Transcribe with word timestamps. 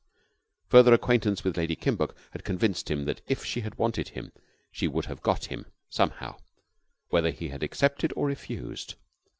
Further 0.69 0.95
acquaintance 0.95 1.43
with 1.43 1.57
Lady 1.57 1.75
Kimbuck 1.75 2.15
had 2.31 2.43
convinced 2.43 2.89
him 2.89 3.05
that 3.05 3.21
if 3.27 3.45
she 3.45 3.61
had 3.61 3.77
wanted 3.77 4.07
him, 4.09 4.31
she 4.71 4.87
would 4.87 5.05
have 5.05 5.21
got 5.21 5.45
him 5.45 5.67
somehow, 5.91 6.39
whether 7.09 7.29
he 7.29 7.49
had 7.49 7.61
accepted 7.61 8.11
or 8.15 8.25
refused. 8.25 8.95